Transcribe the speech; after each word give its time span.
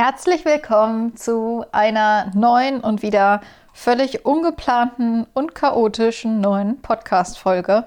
Herzlich 0.00 0.44
willkommen 0.44 1.16
zu 1.16 1.64
einer 1.72 2.30
neuen 2.32 2.78
und 2.82 3.02
wieder 3.02 3.40
völlig 3.72 4.24
ungeplanten 4.24 5.26
und 5.34 5.56
chaotischen 5.56 6.40
neuen 6.40 6.80
Podcast-Folge. 6.80 7.84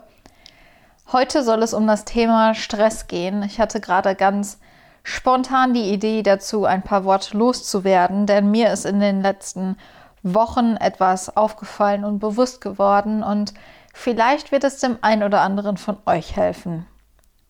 Heute 1.13 1.41
soll 1.41 1.63
es 1.63 1.73
um 1.73 1.87
das 1.87 2.03
Thema 2.03 2.53
Stress 2.53 3.07
gehen. 3.07 3.43
Ich 3.43 3.61
hatte 3.61 3.79
gerade 3.79 4.15
ganz 4.15 4.59
spontan 5.03 5.73
die 5.73 5.89
Idee 5.89 6.21
dazu, 6.21 6.65
ein 6.65 6.83
paar 6.83 7.05
Worte 7.05 7.37
loszuwerden, 7.37 8.25
denn 8.25 8.51
mir 8.51 8.73
ist 8.73 8.85
in 8.85 8.99
den 8.99 9.21
letzten 9.21 9.77
Wochen 10.21 10.75
etwas 10.75 11.37
aufgefallen 11.37 12.03
und 12.03 12.19
bewusst 12.19 12.59
geworden 12.59 13.23
und 13.23 13.53
vielleicht 13.93 14.51
wird 14.51 14.65
es 14.65 14.81
dem 14.81 14.97
einen 15.01 15.23
oder 15.23 15.39
anderen 15.39 15.77
von 15.77 15.95
euch 16.05 16.35
helfen. 16.35 16.85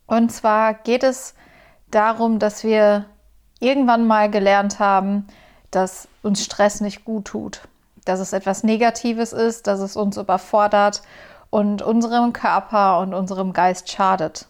Und 0.06 0.32
zwar 0.32 0.76
geht 0.76 1.04
es 1.04 1.34
darum, 1.90 2.38
dass 2.38 2.64
wir 2.64 3.06
irgendwann 3.62 4.06
mal 4.06 4.30
gelernt 4.30 4.80
haben, 4.80 5.28
dass 5.72 6.08
uns 6.22 6.44
Stress 6.44 6.82
nicht 6.82 7.06
gut 7.06 7.26
tut, 7.26 7.62
dass 8.04 8.20
es 8.20 8.34
etwas 8.34 8.64
Negatives 8.64 9.32
ist, 9.32 9.68
dass 9.68 9.80
es 9.80 9.96
uns 9.96 10.18
überfordert 10.18 11.02
und 11.50 11.82
unserem 11.82 12.34
Körper 12.34 13.00
und 13.00 13.14
unserem 13.14 13.54
Geist 13.54 13.90
schadet. 13.90 14.48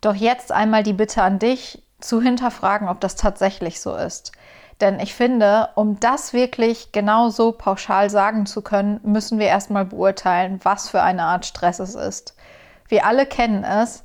Doch 0.00 0.14
jetzt 0.14 0.52
einmal 0.52 0.82
die 0.82 0.92
Bitte 0.92 1.22
an 1.22 1.38
dich, 1.38 1.82
zu 2.02 2.20
hinterfragen, 2.20 2.88
ob 2.88 3.00
das 3.00 3.16
tatsächlich 3.16 3.80
so 3.80 3.94
ist. 3.94 4.32
Denn 4.80 4.98
ich 4.98 5.14
finde, 5.14 5.68
um 5.76 6.00
das 6.00 6.32
wirklich 6.32 6.90
genau 6.92 7.28
so 7.28 7.52
pauschal 7.52 8.10
sagen 8.10 8.46
zu 8.46 8.62
können, 8.62 9.00
müssen 9.04 9.38
wir 9.38 9.46
erstmal 9.46 9.84
beurteilen, 9.84 10.60
was 10.64 10.88
für 10.88 11.02
eine 11.02 11.22
Art 11.22 11.46
Stress 11.46 11.78
es 11.78 11.94
ist. 11.94 12.34
Wir 12.88 13.06
alle 13.06 13.26
kennen 13.26 13.62
es, 13.62 14.02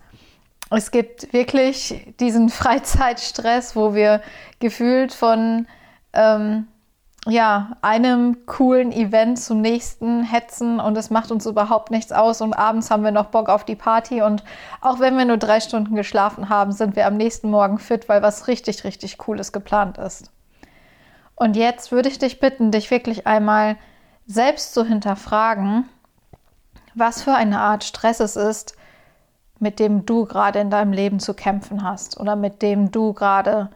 es 0.70 0.92
gibt 0.92 1.34
wirklich 1.34 2.14
diesen 2.20 2.50
Freizeitstress, 2.50 3.76
wo 3.76 3.94
wir 3.94 4.22
gefühlt 4.60 5.14
von 5.14 5.68
ähm, 6.14 6.68
ja, 7.30 7.76
einem 7.82 8.46
coolen 8.46 8.92
Event 8.92 9.38
zum 9.40 9.60
nächsten 9.60 10.24
hetzen 10.24 10.80
und 10.80 10.98
es 10.98 11.10
macht 11.10 11.30
uns 11.30 11.46
überhaupt 11.46 11.92
nichts 11.92 12.14
aus 12.14 12.40
und 12.40 12.54
abends 12.54 12.90
haben 12.90 13.04
wir 13.04 13.12
noch 13.12 13.28
Bock 13.28 13.50
auf 13.50 13.66
die 13.66 13.76
Party 13.76 14.22
und 14.22 14.44
auch 14.80 15.00
wenn 15.00 15.18
wir 15.18 15.26
nur 15.26 15.38
drei 15.38 15.60
Stunden 15.60 15.96
geschlafen 15.96 16.48
haben, 16.48 16.72
sind 16.72 16.96
wir 16.96 17.06
am 17.06 17.18
nächsten 17.18 17.50
Morgen 17.50 17.80
fit, 17.80 18.08
weil 18.08 18.22
was 18.22 18.48
richtig, 18.48 18.86
richtig 18.86 19.18
Cooles 19.18 19.52
geplant 19.52 19.98
ist. 19.98 20.32
Und 21.36 21.56
jetzt 21.56 21.92
würde 21.92 22.10
ich 22.10 22.18
dich 22.18 22.40
bitten, 22.40 22.72
dich 22.72 22.90
wirklich 22.92 23.28
einmal 23.28 23.76
selbst 24.26 24.74
zu 24.74 24.86
hinterfragen, 24.86 25.88
was 26.96 27.22
für 27.22 27.34
eine 27.34 27.60
Art 27.60 27.84
Stress 27.84 28.22
es 28.22 28.36
ist, 28.38 28.76
mit 29.60 29.80
dem 29.80 30.06
du 30.06 30.26
gerade 30.26 30.60
in 30.60 30.70
deinem 30.70 30.94
Leben 30.94 31.20
zu 31.20 31.34
kämpfen 31.34 31.84
hast 31.84 32.20
oder 32.20 32.36
mit 32.36 32.62
dem 32.62 32.92
du 32.92 33.14
gerade 33.14 33.70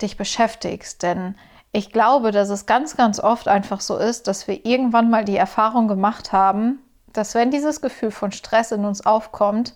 dich 0.00 0.16
beschäftigst. 0.16 1.02
Denn 1.02 1.34
ich 1.72 1.92
glaube, 1.92 2.32
dass 2.32 2.48
es 2.48 2.66
ganz, 2.66 2.96
ganz 2.96 3.20
oft 3.20 3.48
einfach 3.48 3.80
so 3.80 3.96
ist, 3.96 4.26
dass 4.26 4.48
wir 4.48 4.64
irgendwann 4.64 5.10
mal 5.10 5.24
die 5.24 5.36
Erfahrung 5.36 5.88
gemacht 5.88 6.32
haben, 6.32 6.80
dass 7.12 7.34
wenn 7.34 7.50
dieses 7.50 7.80
Gefühl 7.80 8.10
von 8.10 8.32
Stress 8.32 8.72
in 8.72 8.84
uns 8.84 9.04
aufkommt, 9.04 9.74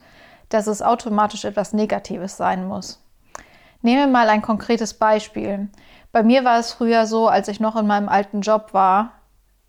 dass 0.49 0.67
es 0.67 0.83
automatisch 0.83 1.45
etwas 1.45 1.73
Negatives 1.73 2.37
sein 2.37 2.67
muss. 2.67 3.03
Nehmen 3.81 4.01
wir 4.01 4.07
mal 4.07 4.29
ein 4.29 4.43
konkretes 4.43 4.95
Beispiel. 4.95 5.69
Bei 6.13 6.23
mir 6.23 6.45
war 6.45 6.59
es 6.59 6.73
früher 6.73 7.07
so, 7.07 7.29
als 7.29 7.49
ich 7.49 7.59
noch 7.59 7.75
in 7.77 7.87
meinem 7.87 8.09
alten 8.09 8.43
Job 8.43 8.73
war, 8.73 9.13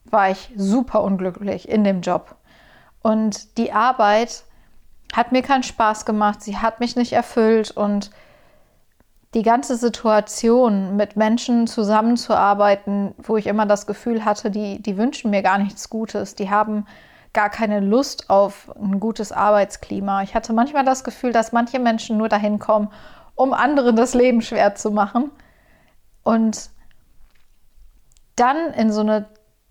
war 0.05 0.29
ich 0.29 0.51
super 0.55 1.01
unglücklich 1.03 1.67
in 1.67 1.83
dem 1.83 2.01
Job. 2.01 2.35
Und 3.01 3.57
die 3.57 3.71
Arbeit 3.71 4.43
hat 5.13 5.31
mir 5.31 5.43
keinen 5.43 5.63
Spaß 5.63 6.05
gemacht, 6.05 6.41
sie 6.41 6.57
hat 6.57 6.79
mich 6.79 6.95
nicht 6.95 7.13
erfüllt 7.13 7.71
und 7.71 8.11
die 9.35 9.43
ganze 9.43 9.77
Situation 9.77 10.95
mit 10.95 11.15
Menschen 11.15 11.65
zusammenzuarbeiten, 11.65 13.15
wo 13.17 13.37
ich 13.37 13.47
immer 13.47 13.65
das 13.65 13.87
Gefühl 13.87 14.25
hatte, 14.25 14.51
die, 14.51 14.81
die 14.81 14.97
wünschen 14.97 15.31
mir 15.31 15.41
gar 15.41 15.57
nichts 15.57 15.89
Gutes, 15.89 16.35
die 16.35 16.49
haben 16.49 16.85
gar 17.31 17.49
keine 17.49 17.79
Lust 17.79 18.29
auf 18.29 18.71
ein 18.75 18.99
gutes 18.99 19.31
Arbeitsklima. 19.31 20.21
Ich 20.21 20.35
hatte 20.35 20.53
manchmal 20.53 20.85
das 20.85 21.03
Gefühl, 21.03 21.31
dass 21.31 21.51
manche 21.51 21.79
Menschen 21.79 22.17
nur 22.17 22.29
dahin 22.29 22.59
kommen, 22.59 22.89
um 23.33 23.53
anderen 23.53 23.95
das 23.95 24.13
Leben 24.13 24.41
schwer 24.41 24.75
zu 24.75 24.91
machen. 24.91 25.31
Und 26.21 26.69
dann 28.35 28.73
in 28.73 28.91
so 28.91 29.01
eine 29.01 29.25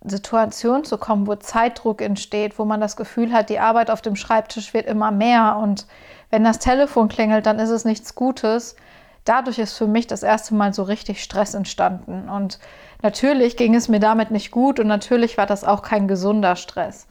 Situation 0.04 0.84
zu 0.84 0.98
kommen, 0.98 1.26
wo 1.26 1.34
Zeitdruck 1.36 2.00
entsteht, 2.00 2.58
wo 2.58 2.64
man 2.64 2.80
das 2.80 2.96
Gefühl 2.96 3.32
hat, 3.32 3.50
die 3.50 3.58
Arbeit 3.58 3.90
auf 3.90 4.02
dem 4.02 4.16
Schreibtisch 4.16 4.74
wird 4.74 4.86
immer 4.86 5.10
mehr 5.10 5.56
und 5.60 5.86
wenn 6.30 6.44
das 6.44 6.58
Telefon 6.58 7.08
klingelt, 7.08 7.46
dann 7.46 7.58
ist 7.58 7.70
es 7.70 7.84
nichts 7.84 8.14
Gutes. 8.14 8.76
Dadurch 9.24 9.58
ist 9.58 9.76
für 9.76 9.86
mich 9.86 10.06
das 10.08 10.22
erste 10.24 10.54
Mal 10.54 10.74
so 10.74 10.82
richtig 10.82 11.22
Stress 11.22 11.54
entstanden 11.54 12.28
und 12.28 12.58
natürlich 13.02 13.56
ging 13.56 13.74
es 13.74 13.88
mir 13.88 14.00
damit 14.00 14.32
nicht 14.32 14.50
gut 14.50 14.80
und 14.80 14.88
natürlich 14.88 15.38
war 15.38 15.46
das 15.46 15.62
auch 15.62 15.82
kein 15.82 16.08
gesunder 16.08 16.56
Stress. 16.56 17.06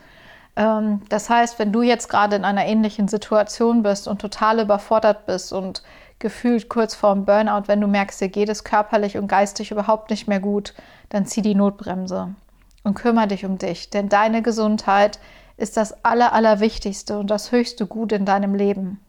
Ähm, 0.58 1.02
das 1.08 1.29
heißt, 1.29 1.59
wenn 1.59 1.72
du 1.72 1.81
jetzt 1.81 2.09
gerade 2.09 2.35
in 2.35 2.44
einer 2.44 2.66
ähnlichen 2.66 3.08
Situation 3.08 3.84
bist 3.84 4.09
und 4.09 4.19
total 4.19 4.59
überfordert 4.59 5.25
bist 5.25 5.53
und 5.53 5.84
gefühlt 6.19 6.68
kurz 6.68 6.94
vorm 6.94 7.23
Burnout, 7.23 7.63
wenn 7.68 7.79
du 7.79 7.88
merkst, 7.88 8.19
dir 8.19 8.29
geht 8.29 8.50
es 8.50 8.66
körperlich 8.66 9.18
und 9.18 9.28
geistig 9.28 9.72
überhaupt 9.72 10.09
nicht 10.09 10.28
mehr 10.28 10.41
gut, 10.41 10.73
dann 11.09 11.25
zieh 11.25 11.41
die 11.41 11.56
Notbremse 11.56 12.35
und 12.84 12.96
kümmere 12.96 13.28
dich 13.28 13.46
um 13.46 13.58
dich, 13.58 13.90
denn 13.90 14.09
deine 14.09 14.42
Gesundheit 14.42 15.19
ist 15.58 15.78
das 15.78 16.03
Aller, 16.03 16.34
Allerwichtigste 16.34 17.19
und 17.19 17.28
das 17.28 17.52
höchste 17.52 17.86
Gut 17.86 18.12
in 18.12 18.25
deinem 18.25 18.56
Leben. 18.56 19.00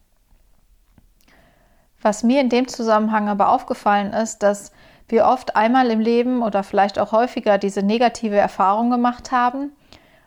Was 2.03 2.23
mir 2.23 2.41
in 2.41 2.49
dem 2.49 2.69
Zusammenhang 2.69 3.29
aber 3.29 3.49
aufgefallen 3.49 4.13
ist, 4.13 4.43
dass 4.43 4.73
wir 5.09 5.27
oft 5.27 5.57
einmal 5.57 5.91
im 5.91 6.01
Leben 6.01 6.43
oder 6.43 6.63
vielleicht 6.63 6.99
auch 6.99 7.13
häufiger 7.13 7.59
diese 7.59 7.83
negative 7.83 8.37
Erfahrung 8.37 8.91
gemacht 8.91 9.31
haben 9.31 9.73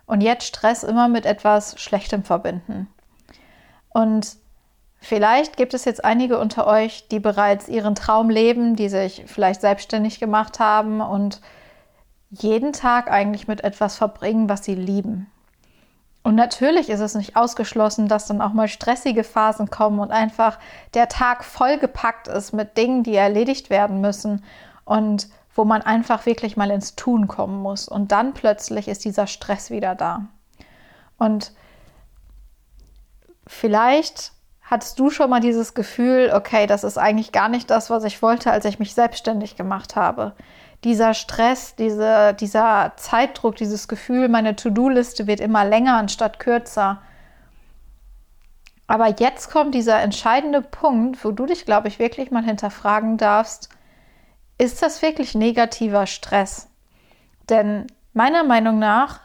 und 0.06 0.20
jetzt 0.20 0.46
Stress 0.46 0.82
immer 0.82 1.08
mit 1.08 1.26
etwas 1.26 1.80
Schlechtem 1.80 2.24
verbinden. 2.24 2.88
Und 3.90 4.36
vielleicht 4.98 5.56
gibt 5.56 5.74
es 5.74 5.84
jetzt 5.84 6.04
einige 6.04 6.38
unter 6.38 6.66
euch, 6.66 7.08
die 7.08 7.20
bereits 7.20 7.68
ihren 7.68 7.94
Traum 7.94 8.30
leben, 8.30 8.76
die 8.76 8.88
sich 8.88 9.24
vielleicht 9.26 9.60
selbstständig 9.60 10.20
gemacht 10.20 10.60
haben 10.60 11.00
und 11.00 11.40
jeden 12.42 12.72
Tag 12.72 13.10
eigentlich 13.10 13.48
mit 13.48 13.64
etwas 13.64 13.96
verbringen, 13.96 14.48
was 14.48 14.64
sie 14.64 14.74
lieben. 14.74 15.30
Und 16.22 16.34
natürlich 16.34 16.90
ist 16.90 16.98
es 16.98 17.14
nicht 17.14 17.36
ausgeschlossen, 17.36 18.08
dass 18.08 18.26
dann 18.26 18.40
auch 18.40 18.52
mal 18.52 18.66
stressige 18.66 19.22
Phasen 19.22 19.70
kommen 19.70 20.00
und 20.00 20.10
einfach 20.10 20.58
der 20.94 21.08
Tag 21.08 21.44
vollgepackt 21.44 22.26
ist 22.26 22.52
mit 22.52 22.76
Dingen, 22.76 23.04
die 23.04 23.14
erledigt 23.14 23.70
werden 23.70 24.00
müssen 24.00 24.42
und 24.84 25.28
wo 25.54 25.64
man 25.64 25.82
einfach 25.82 26.26
wirklich 26.26 26.56
mal 26.56 26.72
ins 26.72 26.96
Tun 26.96 27.28
kommen 27.28 27.62
muss. 27.62 27.88
Und 27.88 28.10
dann 28.10 28.34
plötzlich 28.34 28.88
ist 28.88 29.04
dieser 29.04 29.28
Stress 29.28 29.70
wieder 29.70 29.94
da. 29.94 30.26
Und 31.16 31.52
vielleicht 33.46 34.32
hattest 34.62 34.98
du 34.98 35.10
schon 35.10 35.30
mal 35.30 35.40
dieses 35.40 35.74
Gefühl, 35.74 36.32
okay, 36.34 36.66
das 36.66 36.82
ist 36.82 36.98
eigentlich 36.98 37.30
gar 37.30 37.48
nicht 37.48 37.70
das, 37.70 37.88
was 37.88 38.02
ich 38.02 38.20
wollte, 38.20 38.50
als 38.50 38.64
ich 38.64 38.80
mich 38.80 38.94
selbstständig 38.94 39.54
gemacht 39.54 39.94
habe 39.94 40.34
dieser 40.84 41.14
Stress, 41.14 41.74
diese, 41.76 42.34
dieser 42.34 42.92
Zeitdruck, 42.96 43.56
dieses 43.56 43.88
Gefühl, 43.88 44.28
meine 44.28 44.56
To-Do-Liste 44.56 45.26
wird 45.26 45.40
immer 45.40 45.64
länger 45.64 45.96
anstatt 45.96 46.38
kürzer. 46.38 47.00
Aber 48.86 49.08
jetzt 49.18 49.50
kommt 49.50 49.74
dieser 49.74 50.00
entscheidende 50.00 50.62
Punkt, 50.62 51.24
wo 51.24 51.32
du 51.32 51.46
dich, 51.46 51.64
glaube 51.64 51.88
ich, 51.88 51.98
wirklich 51.98 52.30
mal 52.30 52.44
hinterfragen 52.44 53.16
darfst, 53.16 53.68
ist 54.58 54.82
das 54.82 55.02
wirklich 55.02 55.34
negativer 55.34 56.06
Stress? 56.06 56.68
Denn 57.48 57.86
meiner 58.12 58.44
Meinung 58.44 58.78
nach 58.78 59.20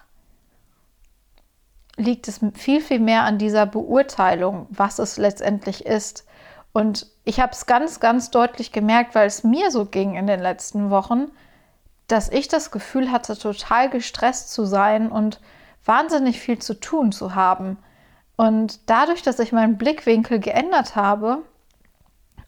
liegt 1.95 2.27
es 2.27 2.39
viel, 2.55 2.81
viel 2.81 2.99
mehr 2.99 3.23
an 3.23 3.37
dieser 3.37 3.65
Beurteilung, 3.65 4.67
was 4.69 4.99
es 4.99 5.17
letztendlich 5.17 5.85
ist. 5.85 6.25
Und 6.73 7.07
ich 7.25 7.39
habe 7.39 7.51
es 7.51 7.65
ganz, 7.65 7.99
ganz 7.99 8.31
deutlich 8.31 8.71
gemerkt, 8.71 9.15
weil 9.15 9.27
es 9.27 9.43
mir 9.43 9.71
so 9.71 9.85
ging 9.85 10.15
in 10.15 10.27
den 10.27 10.39
letzten 10.39 10.89
Wochen, 10.89 11.31
dass 12.07 12.29
ich 12.29 12.47
das 12.47 12.71
Gefühl 12.71 13.11
hatte, 13.11 13.37
total 13.37 13.89
gestresst 13.89 14.51
zu 14.51 14.65
sein 14.65 15.11
und 15.11 15.39
wahnsinnig 15.85 16.39
viel 16.39 16.59
zu 16.59 16.79
tun 16.79 17.11
zu 17.11 17.35
haben. 17.35 17.77
Und 18.35 18.89
dadurch, 18.89 19.21
dass 19.21 19.39
ich 19.39 19.51
meinen 19.51 19.77
Blickwinkel 19.77 20.39
geändert 20.39 20.95
habe 20.95 21.39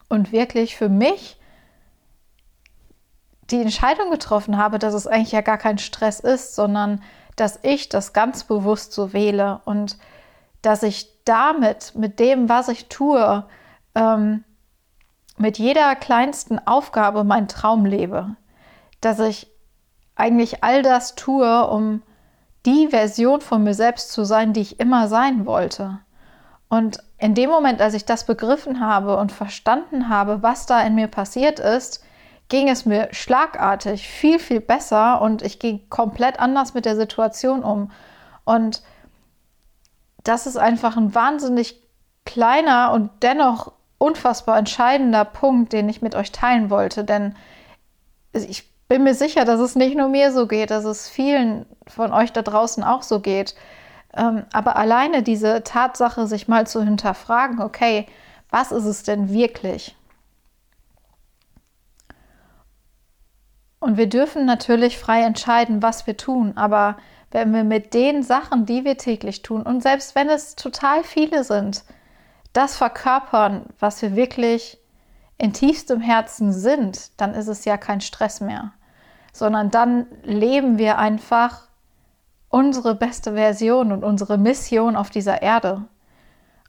und 0.09 0.31
wirklich 0.31 0.75
für 0.77 0.89
mich 0.89 1.37
die 3.51 3.61
Entscheidung 3.61 4.09
getroffen 4.09 4.57
habe, 4.57 4.79
dass 4.79 4.93
es 4.93 5.05
eigentlich 5.05 5.33
ja 5.33 5.41
gar 5.41 5.57
kein 5.57 5.77
Stress 5.77 6.19
ist, 6.19 6.55
sondern 6.55 7.01
dass 7.35 7.59
ich 7.61 7.89
das 7.89 8.13
ganz 8.13 8.45
bewusst 8.45 8.93
so 8.93 9.13
wähle 9.13 9.61
und 9.65 9.97
dass 10.61 10.83
ich 10.83 11.09
damit, 11.25 11.93
mit 11.95 12.19
dem, 12.19 12.47
was 12.47 12.69
ich 12.69 12.87
tue, 12.87 13.45
ähm, 13.95 14.43
mit 15.37 15.57
jeder 15.57 15.95
kleinsten 15.95 16.59
Aufgabe 16.59 17.23
meinen 17.23 17.47
Traum 17.47 17.85
lebe. 17.85 18.35
Dass 19.01 19.19
ich 19.19 19.51
eigentlich 20.15 20.63
all 20.63 20.83
das 20.83 21.15
tue, 21.15 21.67
um 21.67 22.01
die 22.65 22.87
Version 22.87 23.41
von 23.41 23.63
mir 23.63 23.73
selbst 23.73 24.11
zu 24.11 24.23
sein, 24.23 24.53
die 24.53 24.61
ich 24.61 24.79
immer 24.79 25.07
sein 25.07 25.45
wollte. 25.45 25.99
Und 26.69 26.99
in 27.17 27.35
dem 27.35 27.49
Moment, 27.49 27.81
als 27.81 27.93
ich 27.93 28.05
das 28.05 28.25
begriffen 28.25 28.79
habe 28.79 29.17
und 29.17 29.31
verstanden 29.31 30.09
habe, 30.09 30.41
was 30.41 30.65
da 30.65 30.81
in 30.81 30.95
mir 30.95 31.07
passiert 31.07 31.59
ist, 31.59 32.03
ging 32.49 32.69
es 32.69 32.85
mir 32.85 33.09
schlagartig 33.11 34.07
viel, 34.07 34.39
viel 34.39 34.59
besser 34.59 35.21
und 35.21 35.41
ich 35.41 35.59
ging 35.59 35.89
komplett 35.89 36.39
anders 36.39 36.73
mit 36.73 36.85
der 36.85 36.95
Situation 36.95 37.63
um. 37.63 37.91
Und 38.45 38.83
das 40.23 40.47
ist 40.47 40.57
einfach 40.57 40.97
ein 40.97 41.13
wahnsinnig 41.15 41.81
kleiner 42.25 42.91
und 42.91 43.11
dennoch 43.21 43.73
unfassbar 44.03 44.57
entscheidender 44.57 45.23
Punkt, 45.25 45.71
den 45.71 45.87
ich 45.87 46.01
mit 46.01 46.13
euch 46.13 46.31
teilen 46.31 46.69
wollte. 46.69 47.03
Denn 47.03 47.35
ich 48.33 48.69
bin 48.87 49.03
mir 49.03 49.15
sicher, 49.15 49.45
dass 49.45 49.59
es 49.59 49.75
nicht 49.75 49.95
nur 49.95 50.09
mir 50.09 50.31
so 50.31 50.45
geht, 50.47 50.71
dass 50.71 50.83
es 50.83 51.09
vielen 51.09 51.65
von 51.87 52.11
euch 52.11 52.33
da 52.33 52.41
draußen 52.41 52.83
auch 52.83 53.01
so 53.01 53.21
geht. 53.21 53.55
Ähm, 54.15 54.43
aber 54.51 54.75
alleine 54.75 55.23
diese 55.23 55.63
Tatsache, 55.63 56.27
sich 56.27 56.47
mal 56.47 56.67
zu 56.67 56.83
hinterfragen, 56.83 57.61
okay, 57.61 58.05
was 58.49 58.71
ist 58.71 58.85
es 58.85 59.03
denn 59.03 59.29
wirklich? 59.29 59.95
Und 63.79 63.97
wir 63.97 64.07
dürfen 64.07 64.45
natürlich 64.45 64.97
frei 64.97 65.23
entscheiden, 65.23 65.81
was 65.81 66.07
wir 66.07 66.15
tun, 66.15 66.53
aber 66.55 66.97
wenn 67.31 67.53
wir 67.53 67.63
mit 67.63 67.93
den 67.93 68.21
Sachen, 68.21 68.65
die 68.65 68.85
wir 68.85 68.97
täglich 68.97 69.41
tun, 69.41 69.63
und 69.63 69.81
selbst 69.81 70.13
wenn 70.13 70.29
es 70.29 70.55
total 70.55 71.03
viele 71.03 71.43
sind, 71.43 71.83
das 72.53 72.77
verkörpern, 72.77 73.65
was 73.79 74.01
wir 74.01 74.15
wirklich 74.15 74.79
in 75.37 75.53
tiefstem 75.53 75.99
Herzen 75.99 76.53
sind, 76.53 77.19
dann 77.19 77.33
ist 77.33 77.47
es 77.47 77.65
ja 77.65 77.77
kein 77.77 78.01
Stress 78.01 78.39
mehr, 78.39 78.71
sondern 79.33 79.71
dann 79.71 80.05
leben 80.23 80.77
wir 80.77 80.99
einfach 80.99 81.67
unsere 82.49 82.93
beste 82.93 83.33
Version 83.33 83.91
und 83.91 84.03
unsere 84.03 84.37
Mission 84.37 84.95
auf 84.95 85.09
dieser 85.09 85.41
Erde. 85.41 85.85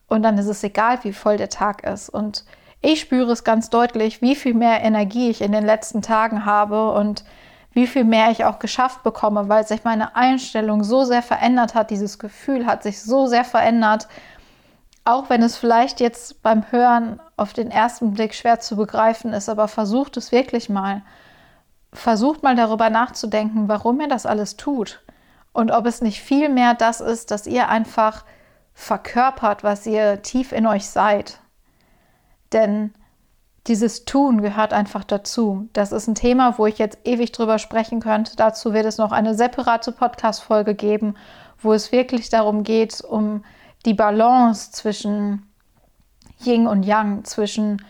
Und 0.09 0.23
dann 0.23 0.39
ist 0.39 0.47
es 0.47 0.65
egal, 0.65 0.99
wie 1.03 1.13
voll 1.13 1.37
der 1.37 1.51
Tag 1.51 1.85
ist. 1.85 2.09
Und 2.09 2.45
ich 2.81 3.01
spüre 3.01 3.33
es 3.33 3.45
ganz 3.45 3.71
deutlich, 3.71 4.23
wie 4.23 4.35
viel 4.35 4.55
mehr 4.55 4.83
Energie 4.83 5.31
ich 5.31 5.43
in 5.43 5.53
den 5.53 5.65
letzten 5.65 6.03
Tagen 6.03 6.47
habe 6.47 6.93
und 6.93 7.25
wie 7.73 7.87
viel 7.87 8.05
mehr 8.05 8.31
ich 8.31 8.45
auch 8.45 8.61
geschafft 8.61 9.03
bekomme, 9.03 9.49
weil 9.49 9.67
sich 9.67 9.85
meine 9.85 10.17
Einstellung 10.17 10.85
so 10.85 11.05
sehr 11.05 11.23
verändert 11.23 11.75
hat. 11.75 11.91
Dieses 11.91 12.19
Gefühl 12.19 12.67
hat 12.67 12.83
sich 12.83 13.03
so 13.03 13.27
sehr 13.27 13.45
verändert, 13.45 14.09
auch 15.05 15.29
wenn 15.29 15.43
es 15.43 15.57
vielleicht 15.57 16.01
jetzt 16.01 16.43
beim 16.43 16.71
Hören 16.71 17.21
auf 17.37 17.53
den 17.53 17.71
ersten 17.71 18.13
Blick 18.13 18.35
schwer 18.35 18.61
zu 18.61 18.77
begreifen 18.77 19.33
ist, 19.33 19.49
aber 19.49 19.69
versucht 19.69 20.17
es 20.17 20.33
wirklich 20.33 20.69
mal. 20.69 21.03
Versucht 21.93 22.43
mal 22.43 22.57
darüber 22.57 22.91
nachzudenken, 22.91 23.69
warum 23.69 24.01
ihr 24.01 24.09
das 24.09 24.27
alles 24.27 24.57
tut 24.57 25.05
und 25.53 25.71
ob 25.71 25.87
es 25.87 26.03
nicht 26.03 26.21
viel 26.21 26.49
mehr 26.49 26.75
das 26.75 27.01
ist, 27.01 27.31
dass 27.31 27.47
ihr 27.47 27.69
einfach 27.69 28.25
verkörpert, 28.75 29.63
was 29.63 29.87
ihr 29.87 30.21
tief 30.23 30.53
in 30.53 30.67
euch 30.67 30.89
seid. 30.89 31.39
Denn 32.53 32.93
dieses 33.69 34.05
Tun 34.05 34.43
gehört 34.43 34.73
einfach 34.73 35.05
dazu. 35.05 35.69
Das 35.73 35.93
ist 35.93 36.09
ein 36.09 36.17
Thema, 36.17 36.59
wo 36.59 36.67
ich 36.67 36.79
jetzt 36.79 36.99
ewig 37.05 37.33
drüber 37.33 37.59
sprechen 37.59 38.01
könnte. 38.01 38.37
Dazu 38.37 38.75
wird 38.75 38.85
es 38.85 38.99
noch 38.99 39.13
eine 39.13 39.35
separate 39.35 39.93
Podcast-Folge 39.93 40.75
geben, 40.75 41.15
wo 41.63 41.73
es 41.73 41.93
wirklich 41.93 42.29
darum 42.29 42.65
geht, 42.65 43.01
um 43.01 43.45
die 43.85 43.95
Balance 43.95 44.73
zwischen 44.73 45.51
Yin 46.45 46.67
und 46.67 46.85
Yang, 46.85 47.25
zwischen 47.25 47.85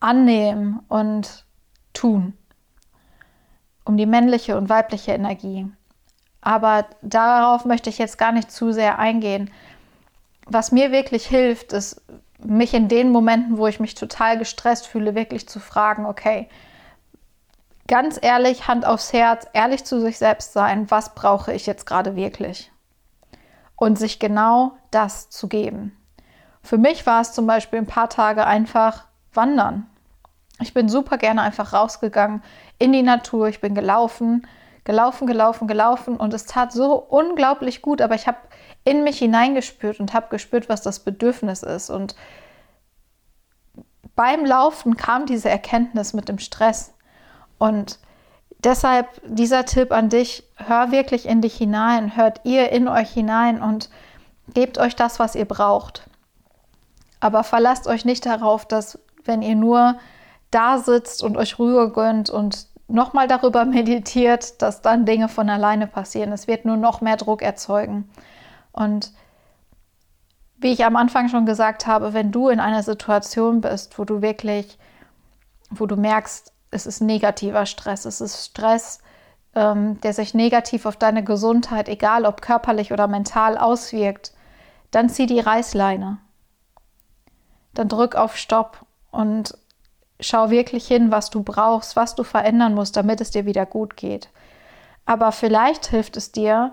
Annehmen 0.00 0.80
und 0.88 1.44
Tun, 1.92 2.34
um 3.84 3.96
die 3.96 4.06
männliche 4.06 4.56
und 4.56 4.68
weibliche 4.68 5.12
Energie. 5.12 5.70
Aber 6.40 6.86
darauf 7.02 7.64
möchte 7.64 7.90
ich 7.90 7.98
jetzt 7.98 8.18
gar 8.18 8.32
nicht 8.32 8.50
zu 8.50 8.72
sehr 8.72 8.98
eingehen. 8.98 9.50
Was 10.46 10.72
mir 10.72 10.90
wirklich 10.90 11.26
hilft, 11.26 11.72
ist, 11.72 12.02
mich 12.44 12.74
in 12.74 12.88
den 12.88 13.12
Momenten, 13.12 13.58
wo 13.58 13.68
ich 13.68 13.78
mich 13.78 13.94
total 13.94 14.38
gestresst 14.38 14.88
fühle, 14.88 15.14
wirklich 15.14 15.48
zu 15.48 15.60
fragen, 15.60 16.06
okay, 16.06 16.48
ganz 17.86 18.18
ehrlich, 18.20 18.66
Hand 18.66 18.84
aufs 18.84 19.12
Herz, 19.12 19.46
ehrlich 19.52 19.84
zu 19.84 20.00
sich 20.00 20.18
selbst 20.18 20.52
sein, 20.52 20.90
was 20.90 21.14
brauche 21.14 21.52
ich 21.52 21.66
jetzt 21.66 21.86
gerade 21.86 22.16
wirklich? 22.16 22.72
Und 23.82 23.98
sich 23.98 24.20
genau 24.20 24.78
das 24.92 25.28
zu 25.28 25.48
geben. 25.48 25.96
Für 26.62 26.78
mich 26.78 27.04
war 27.04 27.20
es 27.20 27.32
zum 27.32 27.48
Beispiel 27.48 27.80
ein 27.80 27.86
paar 27.86 28.08
Tage 28.08 28.46
einfach 28.46 29.06
wandern. 29.34 29.88
Ich 30.60 30.72
bin 30.72 30.88
super 30.88 31.18
gerne 31.18 31.42
einfach 31.42 31.72
rausgegangen 31.72 32.44
in 32.78 32.92
die 32.92 33.02
Natur. 33.02 33.48
Ich 33.48 33.60
bin 33.60 33.74
gelaufen, 33.74 34.46
gelaufen, 34.84 35.26
gelaufen, 35.26 35.66
gelaufen 35.66 36.16
und 36.16 36.32
es 36.32 36.46
tat 36.46 36.70
so 36.70 36.94
unglaublich 36.94 37.82
gut. 37.82 38.00
Aber 38.00 38.14
ich 38.14 38.28
habe 38.28 38.38
in 38.84 39.02
mich 39.02 39.18
hineingespürt 39.18 39.98
und 39.98 40.14
habe 40.14 40.28
gespürt, 40.30 40.68
was 40.68 40.82
das 40.82 41.00
Bedürfnis 41.00 41.64
ist. 41.64 41.90
Und 41.90 42.14
beim 44.14 44.44
Laufen 44.44 44.96
kam 44.96 45.26
diese 45.26 45.50
Erkenntnis 45.50 46.12
mit 46.12 46.28
dem 46.28 46.38
Stress. 46.38 46.94
Und 47.58 47.98
Deshalb 48.64 49.08
dieser 49.26 49.64
Tipp 49.64 49.90
an 49.90 50.08
dich, 50.08 50.44
hör 50.56 50.92
wirklich 50.92 51.26
in 51.26 51.40
dich 51.40 51.56
hinein, 51.56 52.16
hört 52.16 52.40
ihr 52.44 52.70
in 52.70 52.86
euch 52.86 53.10
hinein 53.10 53.60
und 53.60 53.90
gebt 54.54 54.78
euch 54.78 54.94
das, 54.94 55.18
was 55.18 55.34
ihr 55.34 55.46
braucht. 55.46 56.08
Aber 57.18 57.42
verlasst 57.42 57.86
euch 57.86 58.04
nicht 58.04 58.24
darauf, 58.24 58.66
dass 58.66 58.98
wenn 59.24 59.42
ihr 59.42 59.56
nur 59.56 59.96
da 60.50 60.78
sitzt 60.78 61.22
und 61.22 61.36
euch 61.36 61.58
Ruhe 61.58 61.90
gönnt 61.90 62.30
und 62.30 62.66
nochmal 62.86 63.26
darüber 63.26 63.64
meditiert, 63.64 64.62
dass 64.62 64.80
dann 64.80 65.06
Dinge 65.06 65.28
von 65.28 65.50
alleine 65.50 65.86
passieren. 65.88 66.32
Es 66.32 66.46
wird 66.46 66.64
nur 66.64 66.76
noch 66.76 67.00
mehr 67.00 67.16
Druck 67.16 67.42
erzeugen. 67.42 68.08
Und 68.70 69.12
wie 70.56 70.72
ich 70.72 70.84
am 70.84 70.94
Anfang 70.94 71.28
schon 71.28 71.46
gesagt 71.46 71.86
habe, 71.88 72.14
wenn 72.14 72.30
du 72.30 72.48
in 72.48 72.60
einer 72.60 72.84
Situation 72.84 73.60
bist, 73.60 73.98
wo 73.98 74.04
du 74.04 74.22
wirklich, 74.22 74.78
wo 75.70 75.86
du 75.86 75.96
merkst, 75.96 76.51
es 76.72 76.86
ist 76.86 77.00
negativer 77.00 77.66
Stress, 77.66 78.04
es 78.06 78.20
ist 78.20 78.44
Stress, 78.46 78.98
ähm, 79.54 80.00
der 80.00 80.14
sich 80.14 80.34
negativ 80.34 80.86
auf 80.86 80.96
deine 80.96 81.22
Gesundheit, 81.22 81.88
egal 81.88 82.24
ob 82.24 82.42
körperlich 82.42 82.92
oder 82.92 83.06
mental, 83.06 83.58
auswirkt, 83.58 84.32
dann 84.90 85.08
zieh 85.08 85.26
die 85.26 85.40
Reißleine. 85.40 86.18
Dann 87.74 87.88
drück 87.88 88.16
auf 88.16 88.36
Stopp 88.36 88.84
und 89.10 89.56
schau 90.18 90.50
wirklich 90.50 90.86
hin, 90.86 91.10
was 91.10 91.30
du 91.30 91.42
brauchst, 91.42 91.94
was 91.94 92.14
du 92.14 92.24
verändern 92.24 92.74
musst, 92.74 92.96
damit 92.96 93.20
es 93.20 93.30
dir 93.30 93.44
wieder 93.44 93.66
gut 93.66 93.96
geht. 93.96 94.30
Aber 95.04 95.32
vielleicht 95.32 95.86
hilft 95.86 96.16
es 96.16 96.32
dir, 96.32 96.72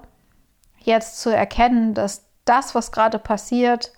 jetzt 0.77 1.19
zu 1.19 1.35
erkennen, 1.35 1.93
dass 1.93 2.25
das, 2.45 2.73
was 2.73 2.91
gerade 2.91 3.19
passiert, 3.19 3.91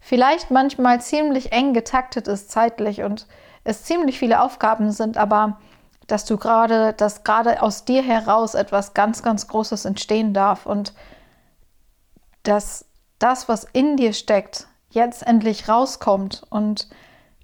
vielleicht 0.00 0.50
manchmal 0.50 1.00
ziemlich 1.00 1.52
eng 1.52 1.74
getaktet 1.74 2.26
ist 2.26 2.50
zeitlich 2.50 3.02
und 3.02 3.26
es 3.64 3.84
ziemlich 3.84 4.18
viele 4.18 4.40
Aufgaben 4.40 4.90
sind, 4.90 5.16
aber 5.16 5.58
dass 6.06 6.24
du 6.24 6.36
gerade, 6.36 6.92
dass 6.92 7.24
gerade 7.24 7.62
aus 7.62 7.84
dir 7.84 8.02
heraus 8.02 8.54
etwas 8.54 8.94
ganz, 8.94 9.22
ganz 9.22 9.46
Großes 9.48 9.84
entstehen 9.84 10.34
darf 10.34 10.66
und 10.66 10.94
dass 12.42 12.86
das, 13.18 13.48
was 13.48 13.64
in 13.72 13.96
dir 13.96 14.12
steckt, 14.12 14.66
jetzt 14.90 15.26
endlich 15.26 15.68
rauskommt 15.68 16.42
und 16.50 16.88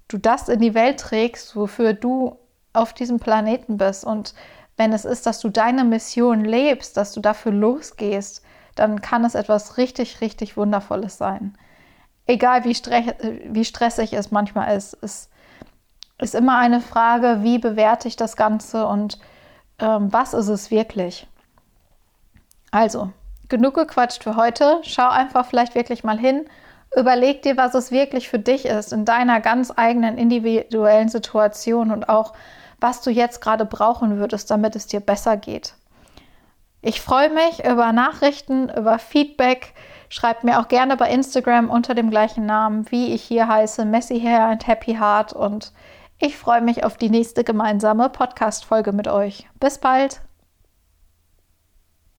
du 0.07 0.17
das 0.17 0.49
in 0.49 0.59
die 0.59 0.73
Welt 0.73 0.99
trägst, 0.99 1.55
wofür 1.55 1.93
du 1.93 2.37
auf 2.73 2.93
diesem 2.93 3.19
Planeten 3.19 3.77
bist. 3.77 4.03
Und 4.03 4.33
wenn 4.77 4.93
es 4.93 5.05
ist, 5.05 5.25
dass 5.25 5.39
du 5.39 5.49
deine 5.49 5.83
Mission 5.83 6.43
lebst, 6.43 6.97
dass 6.97 7.13
du 7.13 7.21
dafür 7.21 7.51
losgehst, 7.51 8.43
dann 8.75 9.01
kann 9.01 9.25
es 9.25 9.35
etwas 9.35 9.77
richtig, 9.77 10.21
richtig 10.21 10.57
Wundervolles 10.57 11.17
sein. 11.17 11.57
Egal 12.27 12.63
wie, 12.65 12.75
wie 13.51 13.65
stressig 13.65 14.13
es 14.13 14.31
manchmal 14.31 14.77
ist, 14.77 14.97
es 15.01 15.29
ist 16.19 16.35
immer 16.35 16.57
eine 16.57 16.81
Frage, 16.81 17.39
wie 17.41 17.57
bewerte 17.57 18.07
ich 18.07 18.15
das 18.15 18.35
Ganze 18.35 18.85
und 18.85 19.19
ähm, 19.79 20.11
was 20.11 20.33
ist 20.33 20.49
es 20.49 20.69
wirklich. 20.69 21.27
Also, 22.71 23.11
genug 23.47 23.75
gequatscht 23.75 24.23
für 24.23 24.35
heute. 24.35 24.79
Schau 24.83 25.09
einfach 25.09 25.45
vielleicht 25.45 25.75
wirklich 25.75 26.03
mal 26.03 26.19
hin. 26.19 26.45
Überleg 26.95 27.41
dir, 27.41 27.55
was 27.55 27.73
es 27.73 27.91
wirklich 27.91 28.29
für 28.29 28.39
dich 28.39 28.65
ist 28.65 28.93
in 28.93 29.05
deiner 29.05 29.41
ganz 29.41 29.71
eigenen 29.75 30.17
individuellen 30.17 31.09
Situation 31.09 31.91
und 31.91 32.09
auch, 32.09 32.33
was 32.79 33.01
du 33.01 33.11
jetzt 33.11 33.41
gerade 33.41 33.65
brauchen 33.65 34.17
würdest, 34.17 34.49
damit 34.51 34.75
es 34.75 34.87
dir 34.87 34.99
besser 34.99 35.37
geht. 35.37 35.75
Ich 36.81 37.01
freue 37.01 37.29
mich 37.29 37.65
über 37.65 37.91
Nachrichten, 37.91 38.69
über 38.69 38.99
Feedback. 38.99 39.73
Schreibt 40.07 40.43
mir 40.43 40.59
auch 40.59 40.67
gerne 40.67 40.97
bei 40.97 41.09
Instagram 41.09 41.69
unter 41.69 41.93
dem 41.93 42.09
gleichen 42.09 42.45
Namen, 42.45 42.89
wie 42.89 43.13
ich 43.13 43.21
hier 43.21 43.47
heiße, 43.47 43.85
Messy 43.85 44.19
Hair 44.19 44.45
and 44.45 44.65
Happy 44.65 44.95
Heart 44.95 45.33
und 45.33 45.73
ich 46.19 46.37
freue 46.37 46.61
mich 46.61 46.83
auf 46.83 46.97
die 46.97 47.09
nächste 47.09 47.43
gemeinsame 47.43 48.09
Podcast-Folge 48.09 48.91
mit 48.91 49.07
euch. 49.07 49.47
Bis 49.59 49.77
bald! 49.77 50.21